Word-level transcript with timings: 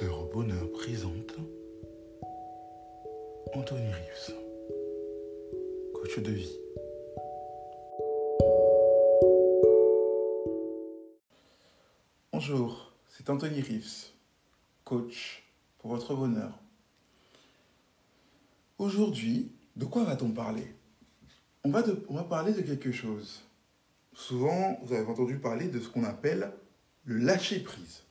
Bonheur 0.00 0.70
présente 0.70 1.34
Anthony 3.52 3.90
Rives, 3.90 4.34
coach 5.92 6.18
de 6.20 6.30
vie. 6.30 6.56
Bonjour, 12.32 12.92
c'est 13.08 13.28
Anthony 13.28 13.60
Rives, 13.60 14.12
coach 14.84 15.42
pour 15.78 15.90
votre 15.90 16.14
bonheur. 16.14 16.52
Aujourd'hui, 18.78 19.50
de 19.74 19.84
quoi 19.84 20.04
va-t-on 20.04 20.30
parler? 20.30 20.76
On 21.64 21.70
va, 21.70 21.82
on 22.08 22.14
va 22.14 22.22
parler 22.22 22.52
de 22.52 22.60
quelque 22.60 22.92
chose. 22.92 23.42
Souvent, 24.12 24.78
vous 24.84 24.92
avez 24.94 25.06
entendu 25.06 25.38
parler 25.38 25.66
de 25.66 25.80
ce 25.80 25.88
qu'on 25.88 26.04
appelle 26.04 26.52
le 27.04 27.18
lâcher-prise. 27.18 28.04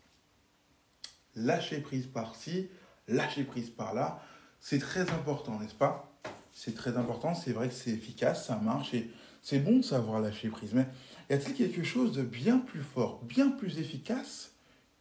Lâcher 1.38 1.80
prise 1.80 2.08
par-ci, 2.08 2.68
lâcher 3.08 3.44
prise 3.44 3.70
par-là, 3.70 4.22
c'est 4.60 4.80
très 4.80 5.10
important, 5.12 5.60
n'est-ce 5.60 5.76
pas? 5.76 6.12
C'est 6.52 6.74
très 6.74 6.98
important, 6.98 7.36
c'est 7.36 7.52
vrai 7.52 7.70
que 7.70 7.76
c'est 7.76 7.92
efficace, 7.92 8.48
ça 8.48 8.58
marche 8.58 8.94
et 8.96 9.12
c'est 9.44 9.60
bon 9.60 9.78
de 9.78 9.84
savoir 9.84 10.20
lâcher 10.20 10.50
prise. 10.50 10.74
Mais 10.74 10.88
y 11.30 11.34
a-t-il 11.34 11.56
quelque 11.56 11.84
chose 11.84 12.12
de 12.14 12.24
bien 12.24 12.58
plus 12.58 12.82
fort, 12.82 13.22
bien 13.24 13.50
plus 13.50 13.78
efficace 13.78 14.52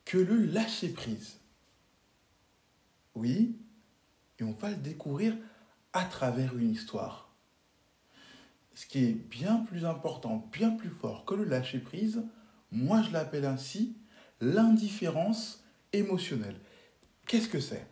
que 0.05 0.19
le 0.19 0.37
lâcher 0.37 0.91
prise? 0.91 1.39
Oui, 3.15 3.57
et 4.39 4.45
on 4.45 4.53
va 4.53 4.71
le 4.71 4.77
découvrir 4.77 5.35
à 5.95 6.05
travers 6.05 6.57
une 6.59 6.71
histoire. 6.71 7.35
Ce 8.75 8.85
qui 8.85 9.05
est 9.05 9.13
bien 9.15 9.65
plus 9.69 9.87
important, 9.87 10.47
bien 10.53 10.71
plus 10.71 10.91
fort 10.91 11.25
que 11.25 11.35
le 11.35 11.45
lâcher 11.45 11.79
prise, 11.79 12.23
moi 12.71 13.01
je 13.01 13.11
l'appelle 13.11 13.47
ainsi 13.47 13.97
l'indifférence 14.43 15.65
Qu'est-ce 17.27 17.49
que 17.49 17.61
c'est? 17.61 17.87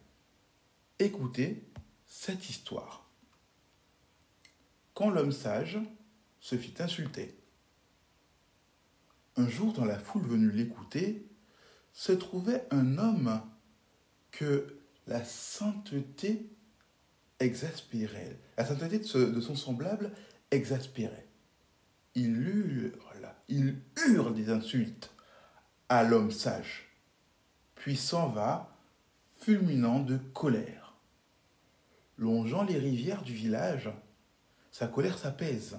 Écoutez 0.99 1.65
cette 2.07 2.51
histoire. 2.51 3.09
Quand 4.93 5.11
l'homme 5.11 5.33
sage 5.33 5.79
se 6.41 6.57
fit 6.57 6.75
insulter, 6.81 7.37
un 9.37 9.49
jour 9.49 9.73
dans 9.73 9.85
la 9.85 9.99
foule 9.99 10.27
venue 10.27 10.51
l'écouter, 10.51 11.27
se 11.93 12.13
trouvait 12.13 12.67
un 12.71 12.99
homme 12.99 13.41
que 14.31 14.79
la 15.07 15.25
sainteté 15.25 16.47
exaspérait. 17.41 18.39
La 18.57 18.67
sainteté 18.67 18.99
de 18.99 19.41
son 19.41 19.57
semblable 19.57 20.13
exaspérait. 20.51 21.29
Il 22.15 22.37
hurle, 22.37 23.35
il 23.49 23.77
hurle 24.07 24.35
des 24.35 24.51
insultes 24.51 25.11
à 25.89 26.05
l'homme 26.05 26.31
sage 26.31 26.94
puis 27.85 27.97
s'en 27.99 28.29
va, 28.29 28.75
fulminant 29.37 30.01
de 30.01 30.17
colère. 30.17 30.95
Longeant 32.17 32.63
les 32.63 32.79
rivières 32.79 33.21
du 33.21 33.35
village, 33.35 33.91
sa 34.73 34.89
colère 34.89 35.19
s'apaise, 35.19 35.77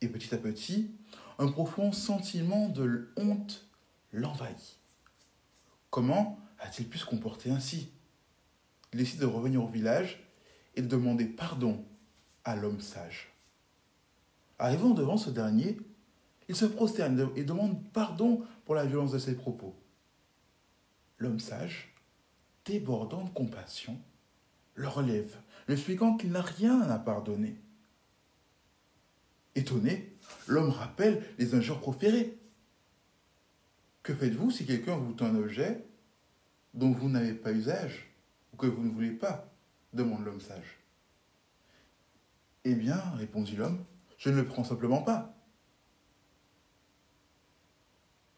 et 0.00 0.08
petit 0.08 0.34
à 0.34 0.38
petit, 0.38 0.90
un 1.38 1.48
profond 1.48 1.92
sentiment 1.92 2.70
de 2.70 3.12
honte 3.18 3.68
l'envahit. 4.10 4.78
Comment 5.90 6.38
a-t-il 6.60 6.88
pu 6.88 6.96
se 6.96 7.04
comporter 7.04 7.50
ainsi? 7.50 7.90
Il 8.94 8.98
décide 8.98 9.20
de 9.20 9.26
revenir 9.26 9.62
au 9.62 9.68
village 9.68 10.24
et 10.76 10.80
de 10.80 10.86
demander 10.86 11.26
pardon 11.26 11.84
à 12.42 12.56
l'homme 12.56 12.80
sage. 12.80 13.34
Arrivant 14.58 14.94
devant 14.94 15.18
ce 15.18 15.28
dernier, 15.28 15.76
il 16.48 16.56
se 16.56 16.64
prosterne 16.64 17.28
et 17.36 17.44
demande 17.44 17.84
pardon 17.92 18.46
pour 18.64 18.74
la 18.74 18.86
violence 18.86 19.12
de 19.12 19.18
ses 19.18 19.34
propos 19.34 19.76
l'homme 21.18 21.40
sage, 21.40 21.92
débordant 22.64 23.24
de 23.24 23.30
compassion, 23.30 24.00
le 24.74 24.88
relève, 24.88 25.36
lui 25.66 25.74
expliquant 25.74 26.16
qu'il 26.16 26.30
n'a 26.30 26.42
rien 26.42 26.80
à 26.82 26.98
pardonner. 26.98 27.56
Étonné, 29.54 30.16
l'homme 30.46 30.70
rappelle 30.70 31.22
les 31.38 31.54
injures 31.54 31.80
proférées. 31.80 32.38
Que 34.02 34.14
faites-vous 34.14 34.50
si 34.50 34.64
quelqu'un 34.64 34.96
vous 34.96 35.12
tend 35.12 35.26
un 35.26 35.34
objet 35.36 35.84
dont 36.74 36.92
vous 36.92 37.08
n'avez 37.08 37.34
pas 37.34 37.52
usage 37.52 38.08
ou 38.52 38.56
que 38.56 38.66
vous 38.66 38.82
ne 38.82 38.90
voulez 38.90 39.10
pas 39.10 39.52
demande 39.92 40.24
l'homme 40.24 40.40
sage. 40.40 40.78
Eh 42.64 42.74
bien, 42.74 43.00
répondit 43.16 43.56
l'homme, 43.56 43.84
je 44.18 44.30
ne 44.30 44.36
le 44.36 44.46
prends 44.46 44.64
simplement 44.64 45.02
pas. 45.02 45.34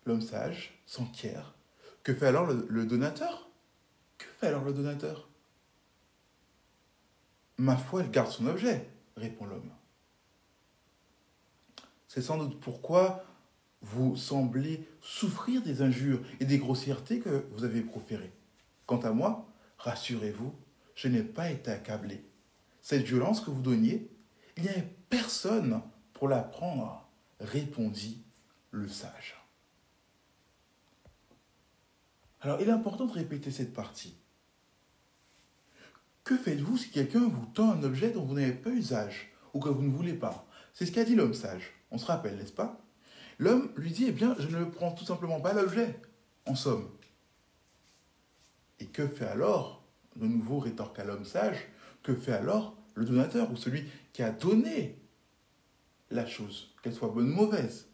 L'homme 0.07 0.23
sage 0.23 0.81
s'enquiert 0.87 1.55
que 2.03 2.15
fait 2.15 2.27
alors 2.27 2.47
le, 2.47 2.87
donateur? 2.87 3.49
Que 4.19 4.27
fait 4.39 4.47
alors 4.49 4.65
le 4.65 4.73
donateur? 4.73 5.29
Ma 7.59 7.77
foi, 7.77 8.03
elle 8.03 8.11
garde 8.11 8.31
son 8.31 8.47
objet, 8.47 8.89
répond 9.17 9.47
l'homme. 9.47 9.71
C'est 12.09 12.23
sans 12.23 12.39
doute 12.39 12.59
pourquoi 12.61 13.25
vous 13.83 14.17
semblez 14.17 14.87
souffrir 15.01 15.63
des 15.63 15.83
injures 15.83 16.21
et 16.41 16.45
des 16.45 16.59
grossièretés 16.59 17.21
que 17.21 17.47
vous 17.53 17.65
avez 17.65 17.83
proférées. 17.83 18.33
Quant 18.87 19.01
à 19.01 19.11
moi, 19.11 19.47
rassurez-vous, 19.79 20.55
je 20.95 21.09
n'ai 21.09 21.23
pas 21.23 21.51
été 21.51 21.71
accablé. 21.71 22.25
Cette 22.83 23.05
violence 23.05 23.41
que 23.41 23.51
vous 23.51 23.63
donniez, 23.63 24.11
il 24.57 24.65
n'y 24.65 24.69
avait 24.69 24.91
personne 25.09 25.81
pour 26.13 26.29
la 26.29 26.41
prendre, 26.41 27.09
répondit 27.41 28.23
le 28.71 28.89
sage. 28.89 29.40
Alors, 32.41 32.61
il 32.61 32.69
est 32.69 32.73
important 32.73 33.07
de 33.07 33.13
répéter 33.13 33.51
cette 33.51 33.75
partie. 33.75 34.15
Que 36.25 36.37
faites-vous 36.37 36.77
si 36.77 36.91
quelqu'un 36.91 37.29
vous 37.29 37.47
tend 37.47 37.73
un 37.73 37.83
objet 37.83 38.11
dont 38.11 38.25
vous 38.25 38.35
n'avez 38.35 38.53
pas 38.53 38.71
usage 38.71 39.33
ou 39.53 39.61
que 39.61 39.69
vous 39.69 39.83
ne 39.83 39.91
voulez 39.91 40.15
pas? 40.15 40.47
C'est 40.73 40.87
ce 40.87 40.93
qu'a 40.93 41.05
dit 41.05 41.15
l'homme 41.15 41.35
sage. 41.35 41.73
On 41.91 41.99
se 41.99 42.07
rappelle, 42.07 42.37
n'est-ce 42.37 42.53
pas? 42.53 42.81
L'homme 43.39 43.73
lui 43.77 43.91
dit, 43.91 44.05
eh 44.07 44.13
bien, 44.13 44.37
je 44.39 44.49
ne 44.49 44.65
prends 44.65 44.93
tout 44.93 45.05
simplement 45.05 45.41
pas 45.41 45.53
l'objet, 45.53 46.01
en 46.47 46.55
somme. 46.55 46.89
Et 48.79 48.87
que 48.87 49.07
fait 49.07 49.27
alors, 49.27 49.83
de 50.17 50.27
nouveau 50.27 50.59
rétorque 50.59 50.99
à 50.99 51.05
l'homme 51.05 51.25
sage, 51.25 51.69
que 52.03 52.15
fait 52.15 52.33
alors 52.33 52.77
le 52.95 53.05
donateur 53.05 53.51
ou 53.51 53.57
celui 53.57 53.85
qui 54.13 54.23
a 54.23 54.31
donné 54.31 54.99
la 56.11 56.27
chose, 56.27 56.75
qu'elle 56.83 56.95
soit 56.95 57.09
bonne 57.09 57.31
ou 57.31 57.35
mauvaise? 57.35 57.89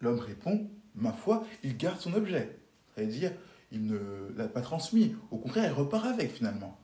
L'homme 0.00 0.20
répond, 0.20 0.70
ma 0.94 1.12
foi, 1.12 1.46
il 1.62 1.76
garde 1.76 2.00
son 2.00 2.14
objet. 2.14 2.57
C'est-à-dire, 2.98 3.30
il 3.70 3.86
ne 3.86 4.32
l'a 4.36 4.48
pas 4.48 4.60
transmis. 4.60 5.14
Au 5.30 5.36
contraire, 5.36 5.64
il 5.66 5.72
repart 5.72 6.04
avec 6.06 6.32
finalement. 6.32 6.76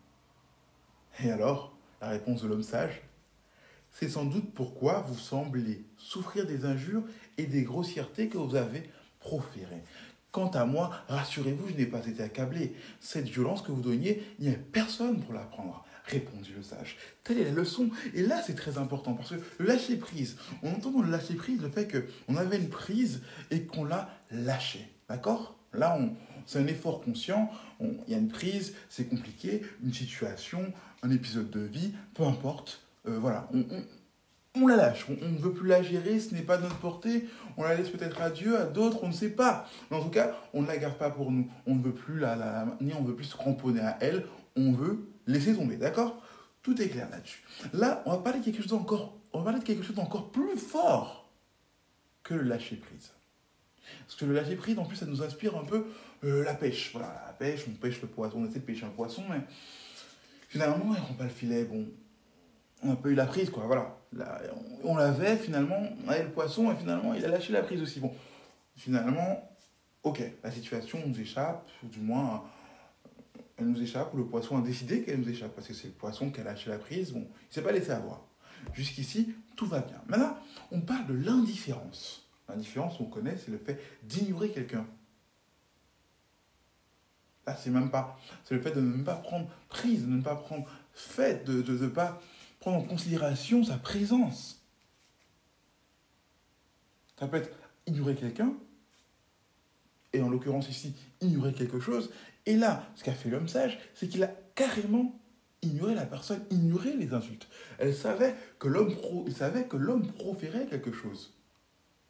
Et 1.20 1.30
alors, 1.30 1.76
la 2.00 2.10
réponse 2.10 2.42
de 2.42 2.46
l'homme 2.46 2.62
sage, 2.62 3.02
c'est 3.90 4.08
sans 4.08 4.24
doute 4.24 4.54
pourquoi 4.54 5.00
vous 5.00 5.16
semblez 5.16 5.84
souffrir 5.96 6.46
des 6.46 6.66
injures 6.66 7.02
et 7.36 7.46
des 7.46 7.62
grossièretés 7.62 8.28
que 8.28 8.38
vous 8.38 8.54
avez 8.54 8.88
proférées. 9.18 9.82
Quant 10.30 10.50
à 10.50 10.64
moi, 10.64 10.92
rassurez-vous, 11.08 11.68
je 11.70 11.74
n'ai 11.74 11.86
pas 11.86 12.06
été 12.06 12.22
accablé. 12.22 12.74
Cette 13.00 13.28
violence 13.28 13.62
que 13.62 13.72
vous 13.72 13.82
donniez, 13.82 14.22
il 14.38 14.48
n'y 14.48 14.54
a 14.54 14.58
personne 14.72 15.20
pour 15.20 15.32
la 15.32 15.42
prendre. 15.42 15.84
Répondit 16.04 16.52
le 16.56 16.62
sage. 16.62 16.96
Telle 17.24 17.38
est 17.38 17.44
la 17.44 17.52
leçon. 17.52 17.90
Et 18.14 18.22
là, 18.22 18.40
c'est 18.40 18.54
très 18.54 18.78
important 18.78 19.14
parce 19.14 19.30
que 19.30 19.40
le 19.58 19.66
lâcher 19.66 19.96
prise, 19.96 20.36
on 20.62 20.72
entend 20.74 20.90
dans 20.90 21.02
le 21.02 21.10
lâcher 21.10 21.34
prise 21.34 21.60
le 21.60 21.70
fait 21.70 21.88
qu'on 22.26 22.36
avait 22.36 22.58
une 22.58 22.68
prise 22.68 23.22
et 23.50 23.62
qu'on 23.62 23.84
l'a 23.84 24.10
lâchée. 24.30 24.88
D'accord? 25.08 25.58
Là, 25.76 25.98
c'est 26.46 26.58
un 26.58 26.66
effort 26.66 27.00
conscient, 27.00 27.50
il 27.80 28.12
y 28.12 28.14
a 28.14 28.18
une 28.18 28.28
prise, 28.28 28.74
c'est 28.88 29.08
compliqué, 29.08 29.62
une 29.82 29.92
situation, 29.92 30.72
un 31.02 31.10
épisode 31.10 31.50
de 31.50 31.60
vie, 31.60 31.92
peu 32.14 32.24
importe. 32.24 32.80
Euh, 33.06 33.18
voilà, 33.18 33.48
on, 34.54 34.66
la 34.66 34.76
lâche, 34.76 35.06
on, 35.08 35.28
ne 35.28 35.38
veut 35.38 35.52
plus 35.52 35.68
la 35.68 35.82
gérer, 35.82 36.20
ce 36.20 36.34
n'est 36.34 36.42
pas 36.42 36.56
de 36.56 36.62
notre 36.62 36.78
portée, 36.78 37.28
on 37.56 37.64
la 37.64 37.74
laisse 37.74 37.90
peut-être 37.90 38.20
à 38.22 38.30
Dieu, 38.30 38.58
à 38.58 38.64
d'autres, 38.64 39.00
on 39.02 39.08
ne 39.08 39.12
sait 39.12 39.30
pas. 39.30 39.68
Mais 39.90 39.96
en 39.96 40.02
tout 40.02 40.10
cas, 40.10 40.34
on 40.54 40.62
ne 40.62 40.66
la 40.66 40.78
garde 40.78 40.96
pas 40.96 41.10
pour 41.10 41.30
nous, 41.30 41.50
on 41.66 41.74
ne 41.74 41.82
veut 41.82 41.92
plus 41.92 42.18
la, 42.18 42.36
la, 42.36 42.66
ni 42.80 42.94
on 42.94 43.02
veut 43.02 43.14
plus 43.14 43.24
se 43.24 43.36
cramponner 43.36 43.80
à 43.80 43.98
elle, 44.00 44.24
on 44.56 44.72
veut 44.72 45.06
laisser 45.26 45.54
tomber, 45.54 45.76
d'accord? 45.76 46.22
Tout 46.62 46.80
est 46.80 46.88
clair 46.88 47.10
là-dessus. 47.10 47.42
Là, 47.74 48.02
on 48.06 48.12
va 48.12 48.18
parler 48.18 48.38
de 48.38 48.44
quelque 48.44 48.62
chose 48.62 48.72
encore, 48.72 49.18
on 49.32 49.38
va 49.38 49.44
parler 49.44 49.58
de 49.58 49.64
quelque 49.64 49.82
chose 49.82 49.96
d'encore 49.96 50.30
plus 50.30 50.56
fort 50.56 51.28
que 52.22 52.34
le 52.34 52.44
lâcher 52.44 52.76
prise. 52.76 53.10
Parce 54.06 54.16
que 54.16 54.24
le 54.24 54.34
lâcher 54.34 54.56
prise, 54.56 54.78
en 54.78 54.84
plus, 54.84 54.96
ça 54.96 55.06
nous 55.06 55.22
inspire 55.22 55.56
un 55.56 55.64
peu 55.64 55.86
euh, 56.24 56.44
la 56.44 56.54
pêche. 56.54 56.90
Voilà, 56.92 57.24
la 57.26 57.32
pêche, 57.32 57.64
on 57.68 57.72
pêche 57.72 58.00
le 58.02 58.08
poisson, 58.08 58.38
on 58.38 58.44
essaie 58.46 58.60
de 58.60 58.64
pêcher 58.64 58.84
un 58.84 58.90
poisson, 58.90 59.22
mais 59.28 59.40
finalement, 60.48 60.94
il 60.94 61.00
ne 61.00 61.04
prend 61.04 61.14
pas 61.14 61.24
le 61.24 61.30
filet. 61.30 61.64
Bon, 61.64 61.86
on 62.82 62.88
n'a 62.88 62.96
pas 62.96 63.08
eu 63.08 63.14
la 63.14 63.26
prise, 63.26 63.50
quoi. 63.50 63.64
Voilà. 63.66 63.98
on, 64.84 64.96
l'avait, 64.96 65.36
finalement, 65.36 65.88
on 66.04 66.08
avait 66.08 66.24
le 66.24 66.30
poisson, 66.30 66.70
et 66.72 66.76
finalement, 66.76 67.14
il 67.14 67.24
a 67.24 67.28
lâché 67.28 67.52
la 67.52 67.62
prise 67.62 67.82
aussi. 67.82 68.00
Bon, 68.00 68.12
finalement, 68.76 69.50
ok, 70.02 70.22
la 70.42 70.50
situation 70.50 71.00
nous 71.06 71.18
échappe, 71.20 71.68
ou 71.82 71.88
du 71.88 72.00
moins, 72.00 72.44
elle 73.56 73.66
nous 73.66 73.82
échappe, 73.82 74.12
ou 74.14 74.18
le 74.18 74.26
poisson 74.26 74.58
a 74.58 74.60
décidé 74.60 75.02
qu'elle 75.02 75.20
nous 75.20 75.28
échappe, 75.28 75.54
parce 75.54 75.68
que 75.68 75.74
c'est 75.74 75.88
le 75.88 75.94
poisson 75.94 76.30
qui 76.30 76.40
a 76.40 76.44
lâché 76.44 76.70
la 76.70 76.78
prise. 76.78 77.12
Bon, 77.12 77.20
il 77.20 77.48
ne 77.48 77.52
s'est 77.52 77.62
pas 77.62 77.72
laissé 77.72 77.90
avoir. 77.90 78.22
Jusqu'ici, 78.72 79.34
tout 79.56 79.66
va 79.66 79.80
bien. 79.80 80.00
Maintenant, 80.06 80.36
on 80.70 80.80
parle 80.80 81.06
de 81.06 81.14
l'indifférence. 81.14 82.23
L'indifférence, 82.48 83.00
on 83.00 83.04
connaît, 83.04 83.36
c'est 83.36 83.50
le 83.50 83.58
fait 83.58 83.80
d'ignorer 84.02 84.50
quelqu'un. 84.50 84.86
Là, 87.46 87.56
c'est 87.56 87.70
même 87.70 87.90
pas. 87.90 88.18
C'est 88.44 88.54
le 88.54 88.60
fait 88.60 88.72
de 88.72 88.80
ne 88.80 89.02
pas 89.02 89.16
prendre 89.16 89.48
prise, 89.68 90.02
de 90.02 90.10
ne 90.10 90.22
pas 90.22 90.36
prendre 90.36 90.66
fait, 90.92 91.44
de 91.44 91.62
ne 91.62 91.88
pas 91.88 92.20
prendre 92.60 92.78
en 92.78 92.82
considération 92.82 93.64
sa 93.64 93.76
présence. 93.76 94.62
Ça 97.18 97.28
peut 97.28 97.36
être 97.36 97.50
ignorer 97.86 98.14
quelqu'un, 98.14 98.54
et 100.14 100.22
en 100.22 100.30
l'occurrence 100.30 100.68
ici, 100.68 100.94
ignorer 101.20 101.52
quelque 101.52 101.80
chose. 101.80 102.10
Et 102.46 102.56
là, 102.56 102.86
ce 102.94 103.04
qu'a 103.04 103.12
fait 103.12 103.28
l'homme 103.28 103.48
sage, 103.48 103.78
c'est 103.94 104.08
qu'il 104.08 104.22
a 104.22 104.34
carrément 104.54 105.18
ignoré 105.62 105.94
la 105.94 106.06
personne, 106.06 106.42
ignoré 106.50 106.94
les 106.96 107.12
insultes. 107.12 107.48
Elle 107.78 107.94
savait 107.94 108.34
que 108.58 108.68
l'homme 108.68 108.94
pro, 108.94 109.24
il 109.26 109.34
savait 109.34 109.66
que 109.66 109.76
l'homme 109.76 110.06
proférait 110.12 110.66
quelque 110.66 110.92
chose. 110.92 111.34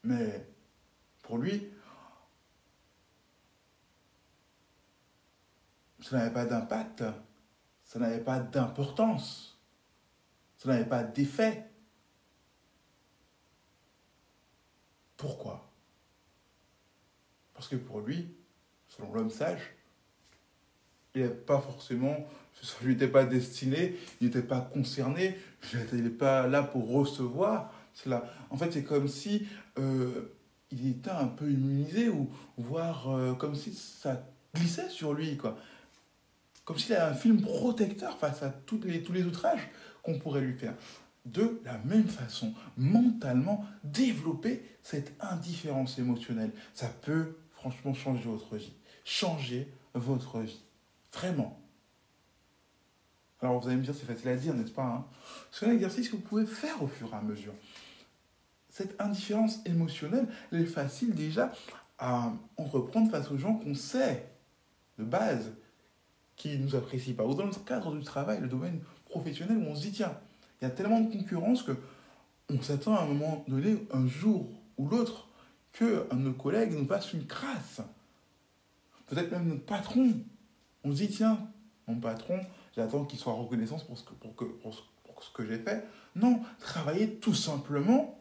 Mais 0.05 0.47
pour 1.23 1.39
lui, 1.39 1.67
ça 6.03 6.19
n'avait 6.19 6.33
pas 6.33 6.45
d'impact, 6.45 7.03
ça 7.85 7.99
n'avait 7.99 8.23
pas 8.23 8.39
d'importance, 8.39 9.59
ça 10.59 10.69
n'avait 10.69 10.89
pas 10.89 11.03
d'effet. 11.03 11.65
Pourquoi? 15.17 15.71
Parce 17.55 17.69
que 17.69 17.77
pour 17.77 18.01
lui, 18.01 18.29
selon 18.89 19.13
l'homme 19.15 19.31
sage, 19.31 19.75
il 21.15 21.23
n'est 21.23 21.29
pas 21.29 21.61
forcément, 21.61 22.29
lui 22.83 22.93
était 22.93 23.09
pas 23.09 23.25
destiné, 23.25 23.97
il 24.21 24.27
n'était 24.27 24.43
pas 24.43 24.61
concerné, 24.61 25.39
il 25.73 25.79
n'était 25.79 26.11
pas 26.11 26.47
là 26.47 26.63
pour 26.63 26.91
recevoir 26.91 27.73
cela. 27.95 28.25
En 28.51 28.57
fait, 28.57 28.73
c'est 28.73 28.85
comme 28.85 29.09
si 29.09 29.47
euh, 29.79 30.35
il 30.71 30.91
était 30.91 31.11
un 31.11 31.27
peu 31.27 31.51
immunisé 31.51 32.09
ou 32.09 32.29
voire 32.59 33.11
euh, 33.11 33.35
comme 33.35 33.55
si 33.55 33.73
ça 33.73 34.27
glissait 34.55 34.91
sur 34.91 35.15
lui, 35.15 35.37
quoi. 35.37 35.57
Comme 36.65 36.79
s'il 36.79 36.95
avait 36.95 37.13
un 37.13 37.15
film 37.15 37.41
protecteur 37.41 38.19
face 38.19 38.43
à 38.43 38.55
les, 38.85 39.03
tous 39.03 39.13
les 39.13 39.25
outrages 39.25 39.69
qu'on 40.03 40.19
pourrait 40.19 40.41
lui 40.41 40.55
faire 40.55 40.75
de 41.25 41.61
la 41.65 41.79
même 41.79 42.09
façon, 42.09 42.53
mentalement, 42.77 43.65
développer 43.83 44.63
cette 44.83 45.13
indifférence 45.21 45.99
émotionnelle. 45.99 46.51
Ça 46.75 46.89
peut 46.89 47.37
franchement 47.53 47.95
changer 47.95 48.29
votre 48.29 48.57
vie. 48.57 48.73
Changer 49.05 49.69
votre 49.95 50.41
vie. 50.41 50.61
Vraiment. 51.13 51.59
Alors 53.41 53.61
vous 53.61 53.69
allez 53.69 53.77
me 53.77 53.83
dire, 53.83 53.95
c'est 53.95 54.07
facile 54.07 54.29
à 54.29 54.37
dire, 54.37 54.55
n'est-ce 54.55 54.71
pas 54.71 54.85
hein? 54.85 55.07
C'est 55.51 55.67
un 55.67 55.73
exercice 55.73 56.09
que 56.09 56.17
vous 56.17 56.23
pouvez 56.23 56.47
faire 56.47 56.83
au 56.83 56.87
fur 56.87 57.11
et 57.13 57.17
à 57.17 57.21
mesure. 57.21 57.53
Cette 58.75 59.01
indifférence 59.01 59.61
émotionnelle, 59.67 60.27
elle 60.51 60.63
est 60.63 60.67
facile 60.67 61.15
déjà 61.15 61.53
à 61.97 62.33
entreprendre 62.57 63.09
face 63.09 63.31
aux 63.31 63.39
gens 63.39 63.55
qu'on 63.55 63.77
sait 63.77 64.29
de 64.99 65.05
base 65.05 65.53
qui 66.35 66.59
ne 66.59 66.65
nous 66.65 66.75
apprécient 66.75 67.15
pas. 67.15 67.25
Ou 67.25 67.35
dans 67.35 67.47
le 67.47 67.53
cadre 67.65 67.95
du 67.95 68.03
travail, 68.03 68.41
le 68.41 68.49
domaine 68.49 68.81
professionnel, 69.09 69.59
où 69.59 69.67
on 69.71 69.77
se 69.77 69.83
dit, 69.83 69.93
tiens, 69.93 70.19
il 70.61 70.65
y 70.65 70.67
a 70.67 70.71
tellement 70.73 70.99
de 70.99 71.09
concurrence 71.09 71.63
que 71.63 71.71
on 72.51 72.61
s'attend 72.63 72.97
à 72.97 73.03
un 73.03 73.07
moment 73.07 73.45
donné, 73.47 73.77
un 73.93 74.09
jour 74.09 74.51
ou 74.77 74.89
l'autre, 74.89 75.29
que 75.73 76.09
un 76.11 76.17
de 76.17 76.23
nos 76.23 76.33
collègues 76.33 76.73
nous 76.73 76.85
fasse 76.85 77.13
une 77.13 77.27
crasse. 77.27 77.81
Peut-être 79.07 79.31
même 79.31 79.47
notre 79.47 79.67
patron. 79.67 80.15
On 80.83 80.91
se 80.91 80.97
dit, 80.97 81.11
tiens, 81.11 81.39
mon 81.87 82.01
patron, 82.01 82.41
j'attends 82.75 83.05
qu'il 83.05 83.21
soit 83.21 83.35
reconnaissant 83.35 83.79
pour 83.79 83.97
ce 83.97 84.03
que, 84.03 84.15
pour 84.15 84.35
que, 84.35 84.47
pour 84.47 84.75
ce 85.23 85.33
que 85.33 85.47
j'ai 85.47 85.61
fait. 85.61 85.87
Non, 86.17 86.41
travaillez 86.59 87.21
tout 87.21 87.35
simplement 87.35 88.19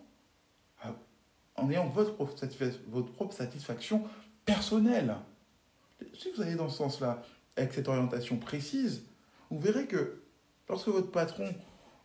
en 1.63 1.69
ayant 1.69 1.88
votre 1.88 2.13
propre, 2.15 3.33
satisfaction 3.33 4.04
personnelle. 4.45 5.15
Si 6.18 6.30
vous 6.36 6.42
allez 6.42 6.56
dans 6.56 6.69
ce 6.69 6.77
sens-là, 6.77 7.24
avec 7.56 7.74
cette 7.74 7.88
orientation 7.88 8.38
précise, 8.38 9.04
vous 9.50 9.60
verrez 9.60 9.86
que 9.86 10.21
lorsque 10.68 10.89
votre 10.89 11.12
patron 11.12 11.48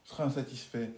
sera 0.05 0.25
insatisfait, 0.25 0.91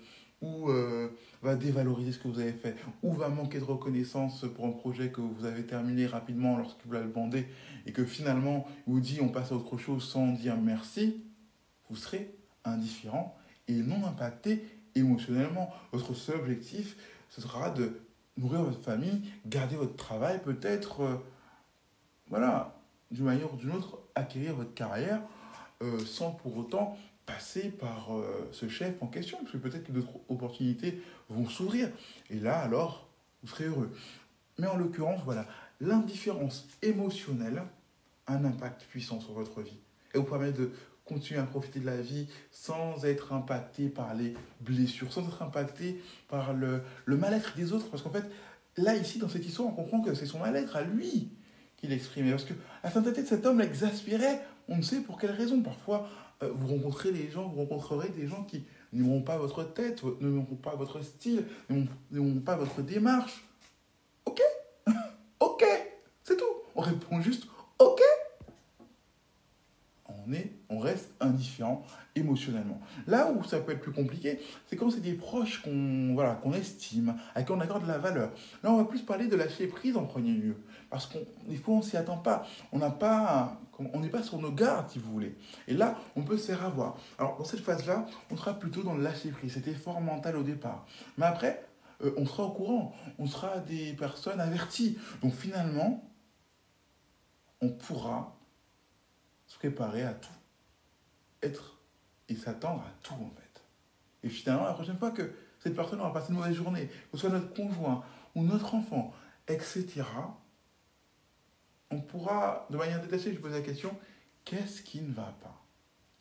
ou 0.42 0.70
euh, 0.70 1.08
va 1.42 1.54
dévaloriser 1.54 2.12
ce 2.12 2.18
que 2.18 2.28
vous 2.28 2.40
avez 2.40 2.52
fait, 2.52 2.74
ou 3.02 3.12
va 3.12 3.28
manquer 3.28 3.58
de 3.58 3.64
reconnaissance 3.64 4.46
pour 4.54 4.66
un 4.66 4.70
projet 4.70 5.10
que 5.10 5.20
vous 5.20 5.44
avez 5.44 5.64
terminé 5.64 6.06
rapidement 6.06 6.56
lorsque 6.56 6.78
vous 6.86 6.92
l'avez 6.92 7.08
demandé, 7.08 7.46
et 7.86 7.92
que 7.92 8.04
finalement 8.04 8.66
il 8.86 8.94
vous 8.94 9.00
dit 9.00 9.18
on 9.20 9.28
passe 9.28 9.52
à 9.52 9.56
autre 9.56 9.76
chose 9.76 10.08
sans 10.08 10.28
dire 10.28 10.56
merci, 10.56 11.22
vous 11.88 11.96
serez 11.96 12.34
indifférent 12.64 13.36
et 13.68 13.74
non 13.74 14.06
impacté 14.06 14.64
émotionnellement. 14.94 15.70
Votre 15.92 16.14
seul 16.14 16.36
objectif, 16.40 16.96
ce 17.28 17.40
sera 17.40 17.70
de 17.70 18.00
nourrir 18.40 18.62
votre 18.62 18.82
famille, 18.82 19.22
garder 19.46 19.76
votre 19.76 19.96
travail, 19.96 20.40
peut-être, 20.42 21.02
euh, 21.02 21.14
voilà, 22.28 22.74
d'une 23.10 23.26
manière 23.26 23.52
ou 23.52 23.56
d'une 23.56 23.72
autre, 23.72 23.98
acquérir 24.14 24.54
votre 24.54 24.74
carrière 24.74 25.20
euh, 25.82 25.98
sans 26.04 26.32
pour 26.32 26.56
autant 26.56 26.96
passer 27.26 27.68
par 27.68 28.16
euh, 28.16 28.48
ce 28.52 28.68
chef 28.68 28.94
en 29.02 29.06
question, 29.06 29.38
parce 29.38 29.52
que 29.52 29.58
peut-être 29.58 29.84
que 29.84 29.92
d'autres 29.92 30.14
opportunités 30.28 31.02
vont 31.28 31.48
s'ouvrir. 31.48 31.90
Et 32.30 32.40
là, 32.40 32.58
alors, 32.58 33.08
vous 33.42 33.48
serez 33.48 33.66
heureux. 33.66 33.90
Mais 34.58 34.66
en 34.66 34.76
l'occurrence, 34.76 35.20
voilà, 35.24 35.46
l'indifférence 35.80 36.66
émotionnelle 36.82 37.62
a 38.26 38.34
un 38.34 38.44
impact 38.44 38.84
puissant 38.84 39.20
sur 39.20 39.32
votre 39.32 39.60
vie. 39.60 39.78
Et 40.14 40.18
vous 40.18 40.24
permet 40.24 40.52
de 40.52 40.72
continuer 41.10 41.40
à 41.40 41.44
profiter 41.44 41.80
de 41.80 41.86
la 41.86 42.00
vie 42.00 42.28
sans 42.50 43.04
être 43.04 43.32
impacté 43.32 43.88
par 43.88 44.14
les 44.14 44.34
blessures, 44.60 45.12
sans 45.12 45.26
être 45.26 45.42
impacté 45.42 46.00
par 46.28 46.54
le, 46.54 46.82
mal-être 47.06 47.56
des 47.56 47.72
autres. 47.72 47.88
Parce 47.90 48.02
qu'en 48.02 48.10
fait, 48.10 48.24
là, 48.76 48.94
ici, 48.94 49.18
dans 49.18 49.28
cette 49.28 49.44
histoire, 49.44 49.68
on 49.68 49.72
comprend 49.72 50.00
que 50.00 50.14
c'est 50.14 50.26
son 50.26 50.38
mal-être 50.38 50.76
à 50.76 50.82
lui 50.82 51.30
qu'il 51.76 51.92
exprimait. 51.92 52.30
Parce 52.30 52.44
que 52.44 52.54
la 52.84 52.90
sainteté 52.90 53.22
de 53.22 53.26
cet 53.26 53.44
homme 53.44 53.58
l'exaspérait, 53.58 54.40
on 54.68 54.76
ne 54.76 54.82
sait 54.82 55.00
pour 55.00 55.18
quelle 55.18 55.32
raison. 55.32 55.60
Parfois, 55.60 56.08
euh, 56.42 56.50
vous 56.54 56.68
rencontrez 56.68 57.10
des 57.10 57.28
gens, 57.28 57.48
vous 57.48 57.60
rencontrerez 57.60 58.08
des 58.10 58.28
gens 58.28 58.44
qui 58.44 58.64
n'auront 58.92 59.22
pas 59.22 59.36
votre 59.36 59.64
tête, 59.64 60.02
n'auront 60.20 60.56
pas 60.56 60.76
votre 60.76 61.02
style, 61.02 61.44
n'auront 62.10 62.40
pas 62.40 62.56
votre 62.56 62.82
démarche. 62.82 63.44
Ok 64.26 64.40
Ok 65.40 65.64
C'est 66.22 66.36
tout. 66.36 66.44
On 66.76 66.82
répond 66.82 67.20
juste 67.20 67.46
ok 67.78 68.00
on, 70.30 70.34
est, 70.34 70.52
on 70.68 70.78
reste 70.78 71.10
indifférent 71.20 71.82
émotionnellement. 72.14 72.80
Là 73.06 73.30
où 73.32 73.42
ça 73.44 73.60
peut 73.60 73.72
être 73.72 73.80
plus 73.80 73.92
compliqué, 73.92 74.40
c'est 74.66 74.76
quand 74.76 74.90
c'est 74.90 75.00
des 75.00 75.14
proches 75.14 75.62
qu'on 75.62 76.14
voilà, 76.14 76.34
qu'on 76.36 76.52
estime, 76.52 77.16
à 77.34 77.42
qui 77.42 77.52
on 77.52 77.60
accorde 77.60 77.82
de 77.82 77.88
la 77.88 77.98
valeur. 77.98 78.30
Là, 78.62 78.72
on 78.72 78.76
va 78.76 78.84
plus 78.84 79.02
parler 79.02 79.26
de 79.26 79.36
lâcher 79.36 79.66
prise 79.66 79.96
en 79.96 80.04
premier 80.04 80.32
lieu. 80.32 80.56
Parce 80.88 81.06
qu'on 81.06 81.20
fois, 81.62 81.74
on 81.74 81.82
s'y 81.82 81.96
attend 81.96 82.18
pas. 82.18 82.46
On 82.72 82.78
n'a 82.78 82.90
pas, 82.90 83.60
on 83.78 84.00
n'est 84.00 84.08
pas 84.08 84.22
sur 84.22 84.38
nos 84.38 84.52
gardes, 84.52 84.88
si 84.90 84.98
vous 84.98 85.10
voulez. 85.12 85.36
Et 85.68 85.74
là, 85.74 85.96
on 86.16 86.22
peut 86.22 86.36
se 86.36 86.46
faire 86.46 86.64
avoir. 86.64 86.96
Alors, 87.18 87.36
dans 87.38 87.44
cette 87.44 87.60
phase-là, 87.60 88.06
on 88.30 88.36
sera 88.36 88.58
plutôt 88.58 88.82
dans 88.82 88.94
le 88.94 89.02
lâcher 89.02 89.30
prise, 89.30 89.54
cet 89.54 89.68
effort 89.68 90.00
mental 90.00 90.36
au 90.36 90.42
départ. 90.42 90.86
Mais 91.18 91.26
après, 91.26 91.64
euh, 92.02 92.12
on 92.16 92.26
sera 92.26 92.44
au 92.44 92.50
courant. 92.50 92.94
On 93.18 93.26
sera 93.26 93.58
des 93.58 93.92
personnes 93.94 94.40
averties. 94.40 94.98
Donc, 95.22 95.34
finalement, 95.34 96.04
on 97.60 97.68
pourra 97.68 98.39
préparer 99.60 100.02
à 100.02 100.14
tout. 100.14 100.32
Être 101.42 101.78
et 102.28 102.34
s'attendre 102.34 102.82
à 102.82 102.92
tout, 103.02 103.14
en 103.14 103.30
fait. 103.36 103.62
Et 104.22 104.30
finalement, 104.30 104.64
la 104.64 104.72
prochaine 104.72 104.96
fois 104.96 105.10
que 105.10 105.30
cette 105.58 105.76
personne 105.76 106.00
aura 106.00 106.12
passé 106.12 106.30
une 106.30 106.38
mauvaise 106.38 106.54
journée, 106.54 106.86
que 106.86 107.18
ce 107.18 107.18
soit 107.18 107.30
notre 107.30 107.52
conjoint 107.52 108.02
ou 108.34 108.42
notre 108.42 108.74
enfant, 108.74 109.12
etc., 109.48 110.02
on 111.90 112.00
pourra, 112.00 112.66
de 112.70 112.76
manière 112.76 113.02
détachée, 113.02 113.34
je 113.34 113.38
pose 113.38 113.52
la 113.52 113.60
question, 113.60 113.94
qu'est-ce 114.44 114.80
qui 114.82 115.02
ne 115.02 115.12
va 115.12 115.34
pas? 115.42 115.62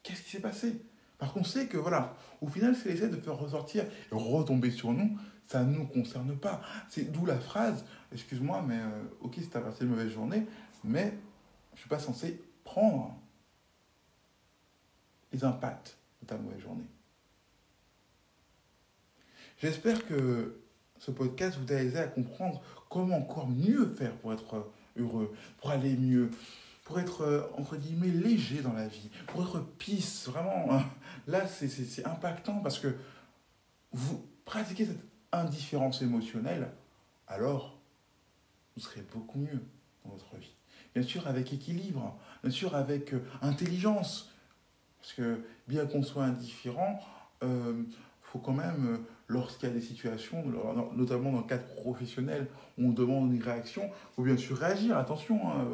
Qu'est-ce 0.04 0.24
qui 0.24 0.32
s'est 0.32 0.42
passé? 0.42 0.82
Parce 1.18 1.32
qu'on 1.32 1.44
sait 1.44 1.68
que, 1.68 1.78
voilà, 1.78 2.18
au 2.42 2.48
final, 2.48 2.76
c'est 2.76 2.90
l'essai 2.90 3.08
de 3.08 3.18
faire 3.18 3.38
ressortir 3.38 3.86
et 3.86 4.16
retomber 4.16 4.72
sur 4.72 4.92
nous, 4.92 5.18
ça 5.48 5.64
ne 5.64 5.78
nous 5.78 5.88
concerne 5.88 6.38
pas. 6.38 6.62
C'est 6.90 7.12
d'où 7.12 7.26
la 7.26 7.40
phrase, 7.40 7.86
excuse-moi, 8.12 8.64
mais 8.68 8.80
euh, 8.80 9.04
ok, 9.22 9.36
si 9.36 9.50
tu 9.50 9.58
as 9.58 9.62
passé 9.62 9.84
une 9.86 9.92
mauvaise 9.92 10.12
journée, 10.12 10.46
mais 10.84 11.14
je 11.72 11.76
ne 11.76 11.80
suis 11.80 11.90
pas 11.90 12.00
censé 12.00 12.42
prendre 12.64 13.16
les 15.32 15.44
impacts 15.44 15.98
de 16.22 16.28
ta 16.28 16.38
mauvaise 16.38 16.62
journée. 16.62 16.88
J'espère 19.62 20.06
que 20.08 20.60
ce 21.00 21.12
podcast 21.12 21.58
vous 21.58 21.74
a 21.74 21.78
aidé 21.78 21.98
à 21.98 22.08
comprendre 22.08 22.62
comment 22.90 23.18
encore 23.18 23.48
mieux 23.48 23.94
faire 23.94 24.14
pour 24.18 24.34
être 24.34 24.72
heureux, 24.98 25.34
pour 25.58 25.72
aller 25.72 25.96
mieux, 25.96 26.30
pour 26.84 27.00
être, 27.00 27.22
euh, 27.22 27.44
entre 27.58 27.76
guillemets, 27.76 28.08
léger 28.08 28.62
dans 28.62 28.74
la 28.74 28.88
vie, 28.88 29.10
pour 29.28 29.44
être 29.44 29.62
peace. 29.78 30.28
Vraiment, 30.28 30.82
là, 31.28 31.48
c'est 31.48 32.06
impactant 32.06 32.60
parce 32.62 32.80
que 32.80 32.96
vous 33.92 34.26
pratiquez 34.46 34.86
cette 34.86 35.04
indifférence 35.32 36.02
émotionnelle, 36.02 36.72
alors 37.28 37.78
vous 38.76 38.82
serez 38.82 39.02
beaucoup 39.14 39.40
mieux 39.40 39.62
dans 40.04 40.12
votre 40.12 40.36
vie. 40.38 40.54
Bien 40.96 41.04
sûr, 41.04 41.28
avec 41.28 41.54
équilibre, 41.54 42.18
bien 42.44 42.52
sûr, 42.52 42.76
avec 42.76 43.14
euh, 43.14 43.24
intelligence. 43.42 44.32
Parce 45.02 45.14
que 45.14 45.42
bien 45.68 45.86
qu'on 45.86 46.04
soit 46.04 46.24
indifférent, 46.24 47.00
il 47.42 47.48
euh, 47.48 47.84
faut 48.22 48.40
quand 48.40 48.54
même 48.54 49.00
lorsqu'il 49.28 49.70
y 49.70 49.72
a 49.72 49.76
des 49.76 49.82
situations, 49.82 50.44
notamment 50.96 51.32
dans 51.32 51.38
le 51.40 51.44
cadre 51.44 51.66
professionnel, 51.76 52.48
où 52.78 52.88
on 52.88 52.92
demande 52.92 53.32
une 53.34 53.42
réaction, 53.42 53.84
il 53.86 54.16
faut 54.16 54.24
bien 54.24 54.38
sûr 54.38 54.58
réagir. 54.58 54.98
Attention, 54.98 55.40
hein, 55.50 55.66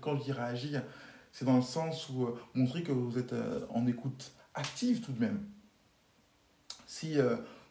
quand, 0.00 0.16
je 0.16 0.24
dis 0.24 0.32
réagir, 0.32 0.82
c'est 1.32 1.44
dans 1.44 1.56
le 1.56 1.62
sens 1.62 2.08
où 2.10 2.24
euh, 2.24 2.38
montrer 2.54 2.82
que 2.82 2.92
vous 2.92 3.18
êtes 3.18 3.32
euh, 3.32 3.64
en 3.70 3.86
écoute 3.86 4.32
active 4.54 5.00
tout 5.00 5.12
de 5.12 5.20
même. 5.20 5.40
Si 6.86 7.16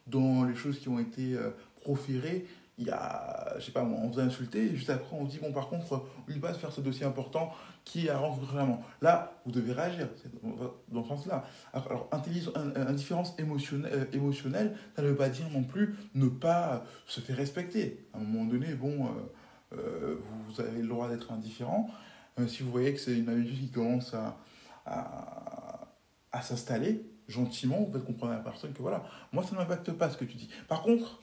dans 0.08 0.46
les 0.46 0.56
choses 0.56 0.80
qui 0.80 0.88
ont 0.88 0.98
été 0.98 1.38
proférées, 1.82 2.48
il 2.78 2.88
y 2.88 2.90
a, 2.90 3.54
je 3.60 3.66
sais 3.66 3.72
pas, 3.74 3.84
on 3.84 4.08
vous 4.08 4.20
a 4.20 4.24
insulté, 4.24 4.68
et 4.68 4.76
juste 4.76 4.90
après 4.90 5.14
on 5.18 5.26
dit, 5.26 5.40
bon, 5.40 5.52
par 5.52 5.68
contre, 5.68 6.06
il 6.30 6.40
va 6.40 6.54
se 6.54 6.60
faire 6.60 6.72
ce 6.72 6.80
dossier 6.80 7.06
important 7.06 7.52
qui 7.86 8.10
arrange 8.10 8.40
vraiment. 8.40 8.84
Là, 9.02 9.42
vous 9.46 9.52
devez 9.52 9.74
réagir, 9.74 10.08
dans 10.90 11.04
ce 11.04 11.10
sens-là. 11.10 11.46
Alors, 11.74 12.10
indifférence 12.12 13.34
émotionnelle, 13.40 13.92
euh, 13.94 14.06
émotionnelle, 14.14 14.76
ça 14.96 15.02
ne 15.02 15.08
veut 15.08 15.16
pas 15.16 15.30
dire 15.30 15.50
non 15.52 15.64
plus 15.64 15.96
ne 16.16 16.28
pas 16.28 16.86
se 17.08 17.20
faire 17.20 17.38
respecter. 17.38 18.06
À 18.14 18.18
un 18.18 18.22
moment 18.22 18.46
donné, 18.46 18.74
bon, 18.76 19.08
euh, 19.08 19.78
euh, 19.78 20.16
vous 20.48 20.62
avez 20.62 20.82
le 20.82 20.88
droit 20.88 21.10
d'être 21.10 21.32
indifférent. 21.32 21.90
si 22.48 22.64
vous 22.64 22.72
voyez 22.72 22.94
que 22.94 23.00
c'est 23.00 23.18
une 23.18 23.30
habitude 23.30 23.60
qui 23.60 23.72
commence 23.72 24.14
à 24.86 26.42
s'installer, 26.42 27.06
gentiment, 27.28 27.84
vous 27.84 27.94
faites 27.94 28.06
comprendre 28.06 28.34
à 28.34 28.38
la 28.38 28.42
personne 28.42 28.74
que 28.74 28.82
voilà, 28.82 29.04
moi 29.32 29.44
ça 29.44 29.52
ne 29.52 29.58
m'impacte 29.58 29.92
pas 29.92 30.10
ce 30.10 30.18
que 30.18 30.26
tu 30.26 30.36
dis. 30.36 30.50
Par 30.68 30.82
contre, 30.82 31.22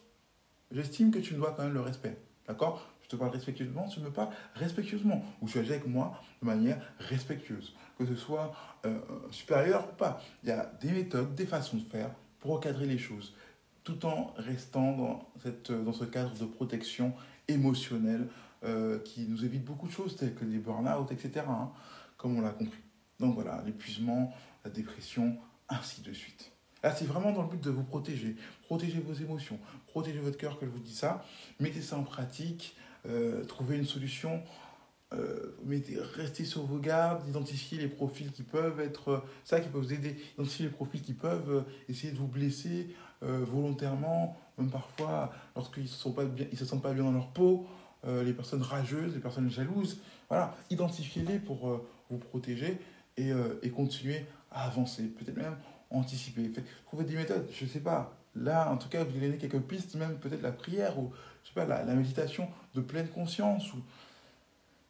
j'estime 0.71 1.11
que 1.11 1.19
tu 1.19 1.35
me 1.35 1.39
dois 1.39 1.55
quand 1.57 1.65
même 1.65 1.75
le 1.75 1.81
respect. 1.81 2.17
D'accord? 2.47 2.95
Je 3.07 3.11
te 3.11 3.17
parle 3.17 3.31
respectueusement, 3.31 3.87
tu 3.87 4.01
me 4.01 4.11
parles 4.11 4.31
respectueusement. 4.55 5.25
Ou 5.41 5.49
tu 5.49 5.59
agis 5.61 5.71
avec 5.71 5.87
moi 5.87 6.21
de 6.43 6.47
manière 6.47 6.81
respectueuse. 6.99 7.73
Que 7.97 8.05
ce 8.05 8.17
soit 8.17 8.53
euh, 8.85 8.99
supérieur 9.31 9.89
ou 9.93 9.97
pas. 9.97 10.21
Il 10.43 10.49
y 10.49 10.53
a 10.53 10.67
des 10.81 10.91
méthodes, 10.91 11.35
des 11.37 11.47
façons 11.47 11.77
de 11.77 11.85
faire 11.85 12.11
pour 12.41 12.55
recadrer 12.55 12.87
les 12.87 12.99
choses. 12.99 13.37
Tout 13.85 14.05
en 14.07 14.35
restant 14.37 14.97
dans, 14.97 15.29
cette, 15.41 15.71
dans 15.71 15.93
ce 15.93 16.05
cadre 16.05 16.35
de 16.35 16.47
protection 16.47 17.15
émotionnelle 17.47 18.27
euh, 18.65 18.99
qui 18.99 19.21
nous 19.29 19.45
évite 19.45 19.65
beaucoup 19.65 19.87
de 19.87 19.93
choses, 19.93 20.17
telles 20.17 20.35
que 20.35 20.45
les 20.45 20.59
burn-out, 20.59 21.13
etc. 21.13 21.45
Hein, 21.49 21.71
comme 22.17 22.37
on 22.37 22.41
l'a 22.41 22.51
compris. 22.51 22.81
Donc 23.21 23.35
voilà, 23.35 23.63
l'épuisement, 23.65 24.35
la 24.65 24.71
dépression, 24.71 25.39
ainsi 25.69 26.01
de 26.01 26.13
suite. 26.13 26.51
Là, 26.83 26.95
c'est 26.95 27.07
vraiment 27.07 27.33
dans 27.33 27.43
le 27.43 27.49
but 27.49 27.63
de 27.63 27.71
vous 27.71 27.85
protéger. 27.85 28.37
Protéger 28.67 29.01
vos 29.01 29.15
émotions, 29.15 29.59
protéger 29.87 30.19
votre 30.19 30.37
cœur 30.37 30.59
que 30.59 30.67
je 30.67 30.71
vous 30.71 30.81
dis 30.81 30.95
ça. 30.95 31.25
Mettez 31.61 31.83
ça 31.83 31.97
en 31.97 32.03
pratique, 32.03 32.77
euh, 33.09 33.45
trouvez 33.45 33.77
une 33.77 33.87
solution. 33.87 34.43
Euh, 35.13 35.57
restez 36.17 36.45
sur 36.45 36.63
vos 36.63 36.79
gardes, 36.79 37.27
identifiez 37.29 37.79
les 37.79 37.87
profils 37.89 38.33
qui 38.33 38.43
peuvent 38.43 38.81
être 38.81 39.23
ça 39.45 39.61
qui 39.61 39.69
peut 39.69 39.79
vous 39.79 39.93
aider, 39.93 40.17
identifier 40.35 40.67
les 40.67 40.73
profils 40.73 41.01
qui 41.01 41.13
peuvent 41.13 41.51
euh, 41.51 41.61
essayer 41.89 42.13
de 42.13 42.19
vous 42.19 42.27
blesser 42.27 42.95
volontairement, 43.23 44.37
même 44.59 44.71
parfois 44.71 45.33
lorsqu'ils 45.57 45.85
ne 45.85 45.89
se, 45.89 45.97
sentent 45.97 46.83
pas 46.83 46.93
bien 46.93 47.03
dans 47.03 47.13
leur 47.13 47.29
peau, 47.29 47.67
les 48.07 48.35
personnes 48.35 48.61
rageuses, 48.61 49.15
les 49.15 49.21
personnes 49.21 49.51
jalouses. 49.51 50.01
Voilà, 50.29 50.55
identifiez-les 50.69 51.39
pour 51.39 51.81
vous 52.11 52.19
protéger 52.19 52.79
et, 53.17 53.31
et 53.63 53.71
continuer 53.71 54.27
à 54.51 54.67
avancer. 54.67 55.05
Peut-être 55.05 55.39
même 55.39 55.57
anticiper. 55.91 56.53
Trouver 56.85 57.05
des 57.05 57.17
méthodes, 57.17 57.49
je 57.51 57.65
ne 57.65 57.71
sais 57.71 57.81
pas. 57.81 58.15
Là, 58.37 58.71
en 58.71 58.77
tout 58.77 58.89
cas, 58.89 59.05
vous 59.05 59.19
donner 59.19 59.39
quelques 59.39 59.61
pistes, 59.61 59.95
même 59.95 60.19
peut-être 60.19 60.43
la 60.43 60.53
prière 60.53 60.99
ou 60.99 61.13
je 61.43 61.49
sais 61.49 61.55
pas, 61.55 61.65
la, 61.65 61.95
méditation 61.95 62.49
de 62.75 62.81
pleine 62.81 63.09
conscience 63.09 63.73
ou 63.73 63.79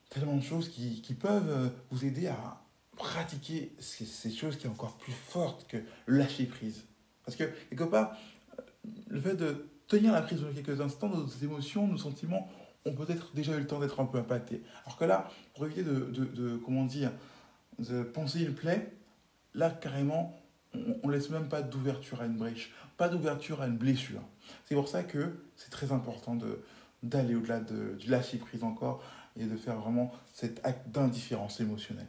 tellement 0.09 0.35
de 0.35 0.41
choses 0.41 0.69
qui, 0.69 1.01
qui 1.01 1.13
peuvent 1.13 1.49
euh, 1.49 1.69
vous 1.91 2.05
aider 2.05 2.27
à 2.27 2.61
pratiquer 2.97 3.71
ces, 3.79 4.31
choses 4.31 4.57
qui 4.57 4.63
sont 4.63 4.71
encore 4.71 4.97
plus 4.97 5.13
fortes 5.13 5.67
que 5.67 5.77
lâcher 6.07 6.45
prise. 6.45 6.85
Parce 7.25 7.37
que, 7.37 7.43
quelque 7.69 7.83
part, 7.83 8.17
euh, 8.57 8.61
le 9.07 9.21
fait 9.21 9.35
de 9.35 9.67
tenir 9.87 10.11
la 10.11 10.21
prise 10.21 10.41
de 10.41 10.51
quelques 10.51 10.81
instants, 10.81 11.09
nos 11.09 11.27
émotions, 11.27 11.87
nos 11.87 11.97
sentiments 11.97 12.49
ont 12.85 12.93
peut-être 12.93 13.33
déjà 13.33 13.53
eu 13.55 13.59
le 13.59 13.67
temps 13.67 13.79
d'être 13.79 13.99
un 13.99 14.05
peu 14.05 14.17
impactés. 14.17 14.63
Alors 14.85 14.97
que 14.97 15.05
là, 15.05 15.29
pour 15.53 15.65
éviter 15.65 15.83
de, 15.83 16.05
de, 16.05 16.25
de 16.25 16.57
comment 16.57 16.85
dire, 16.85 17.11
de 17.79 18.03
penser 18.03 18.41
une 18.41 18.55
plaie, 18.55 18.91
là, 19.53 19.69
carrément, 19.69 20.37
on 20.73 21.07
ne 21.07 21.13
laisse 21.13 21.29
même 21.29 21.49
pas 21.49 21.61
d'ouverture 21.61 22.21
à 22.21 22.25
une 22.25 22.37
brèche, 22.37 22.73
pas 22.97 23.09
d'ouverture 23.09 23.61
à 23.61 23.67
une 23.67 23.77
blessure. 23.77 24.21
C'est 24.65 24.75
pour 24.75 24.87
ça 24.87 25.03
que 25.03 25.39
c'est 25.55 25.69
très 25.69 25.91
important 25.91 26.37
d'aller 27.03 27.35
au-delà 27.35 27.59
du 27.59 28.09
lâcher 28.09 28.37
prise 28.37 28.63
encore 28.63 29.03
et 29.35 29.45
de 29.45 29.55
faire 29.55 29.77
vraiment 29.79 30.11
cet 30.33 30.65
acte 30.65 30.89
d'indifférence 30.89 31.59
émotionnelle. 31.59 32.07